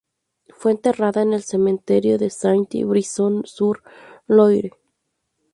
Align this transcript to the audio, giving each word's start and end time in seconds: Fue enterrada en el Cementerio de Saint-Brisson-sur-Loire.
Fue 0.49 0.71
enterrada 0.71 1.21
en 1.21 1.31
el 1.31 1.43
Cementerio 1.43 2.17
de 2.17 2.31
Saint-Brisson-sur-Loire. 2.31 4.71